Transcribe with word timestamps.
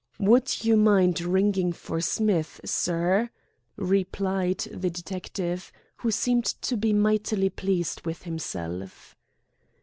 "Would 0.19 0.65
you 0.65 0.77
mind 0.77 1.21
ringing 1.21 1.73
for 1.73 2.01
Smith, 2.01 2.59
sir?" 2.65 3.29
replied 3.75 4.57
the 4.71 4.89
detective, 4.89 5.71
who 5.97 6.09
seemed 6.09 6.45
to 6.45 6.75
be 6.75 6.91
mightily 6.91 7.51
pleased 7.51 8.01
with 8.03 8.23
himself. 8.23 9.15